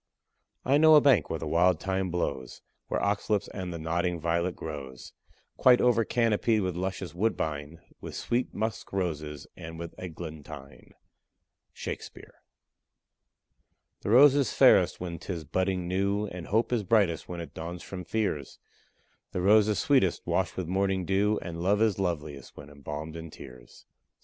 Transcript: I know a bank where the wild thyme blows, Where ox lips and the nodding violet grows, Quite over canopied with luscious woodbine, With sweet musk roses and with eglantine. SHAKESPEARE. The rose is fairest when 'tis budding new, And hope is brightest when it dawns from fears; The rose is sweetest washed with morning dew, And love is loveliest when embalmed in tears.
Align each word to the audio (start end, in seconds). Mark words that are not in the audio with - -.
I 0.65 0.79
know 0.79 0.95
a 0.95 0.99
bank 0.99 1.29
where 1.29 1.37
the 1.37 1.45
wild 1.45 1.79
thyme 1.79 2.09
blows, 2.09 2.63
Where 2.87 3.03
ox 3.05 3.29
lips 3.29 3.47
and 3.49 3.71
the 3.71 3.77
nodding 3.77 4.19
violet 4.19 4.55
grows, 4.55 5.13
Quite 5.57 5.79
over 5.79 6.03
canopied 6.03 6.61
with 6.61 6.75
luscious 6.75 7.13
woodbine, 7.13 7.79
With 8.01 8.15
sweet 8.15 8.51
musk 8.51 8.91
roses 8.93 9.45
and 9.55 9.77
with 9.77 9.93
eglantine. 9.99 10.95
SHAKESPEARE. 11.73 12.33
The 14.01 14.09
rose 14.09 14.33
is 14.33 14.53
fairest 14.53 14.99
when 14.99 15.19
'tis 15.19 15.43
budding 15.43 15.87
new, 15.87 16.25
And 16.25 16.47
hope 16.47 16.73
is 16.73 16.81
brightest 16.83 17.29
when 17.29 17.39
it 17.39 17.53
dawns 17.53 17.83
from 17.83 18.03
fears; 18.03 18.57
The 19.33 19.41
rose 19.43 19.67
is 19.67 19.77
sweetest 19.77 20.25
washed 20.25 20.57
with 20.57 20.65
morning 20.67 21.05
dew, 21.05 21.37
And 21.43 21.61
love 21.61 21.79
is 21.79 21.99
loveliest 21.99 22.57
when 22.57 22.71
embalmed 22.71 23.15
in 23.15 23.29
tears. 23.29 23.85